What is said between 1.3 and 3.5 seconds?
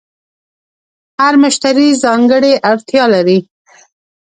مشتری ځانګړې اړتیا لري.